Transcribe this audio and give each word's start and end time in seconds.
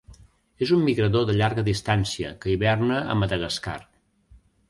És 0.65 0.69
un 0.75 0.79
migrador 0.85 1.27
de 1.31 1.35
llarga 1.41 1.65
distància, 1.67 2.31
que 2.45 2.51
hiverna 2.55 2.99
a 3.13 3.17
Madagascar. 3.25 3.79